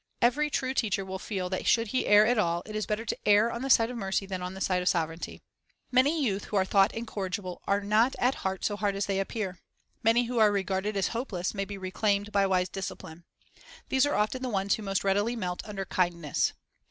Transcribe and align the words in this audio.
Every 0.19 0.49
true 0.49 0.73
teacher 0.73 1.05
will 1.05 1.19
feel 1.19 1.47
that 1.51 1.67
should 1.67 1.89
he 1.89 2.07
err 2.07 2.25
at 2.25 2.39
all, 2.39 2.63
it 2.65 2.75
is 2.75 2.87
better 2.87 3.05
to 3.05 3.17
err 3.23 3.51
on 3.51 3.61
the 3.61 3.69
side 3.69 3.91
of 3.91 3.97
mercy 3.97 4.25
than 4.25 4.41
on 4.41 4.55
the 4.55 4.59
side 4.59 4.81
of 4.81 4.89
severity. 4.89 5.43
Many 5.91 6.23
youth 6.25 6.45
who 6.45 6.55
are 6.55 6.65
thought 6.65 6.91
incorrigible 6.95 7.61
are 7.67 7.81
not 7.81 8.15
at 8.17 8.33
heart 8.41 8.65
so 8.65 8.75
hard 8.75 8.95
as 8.95 9.05
they 9.05 9.19
appear. 9.19 9.59
Many 10.01 10.23
who 10.23 10.39
are 10.39 10.51
regarded 10.51 10.97
as 10.97 11.09
hopeless 11.09 11.53
may 11.53 11.65
be 11.65 11.77
reclaimed 11.77 12.31
by 12.31 12.47
wise 12.47 12.69
discipline. 12.69 13.25
These 13.89 14.07
are 14.07 14.15
often 14.15 14.41
the 14.41 14.49
ones 14.49 14.73
who 14.73 14.81
most 14.81 15.03
readily 15.03 15.35
melt 15.35 15.61
under 15.65 15.85
kind 15.85 16.19
ness. 16.19 16.53